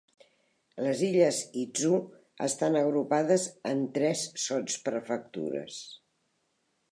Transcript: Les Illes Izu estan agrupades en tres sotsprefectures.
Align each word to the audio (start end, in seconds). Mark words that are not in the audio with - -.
Les 0.85 1.01
Illes 1.07 1.41
Izu 1.63 1.99
estan 2.47 2.79
agrupades 2.81 3.47
en 3.73 3.85
tres 3.99 4.25
sotsprefectures. 4.47 5.81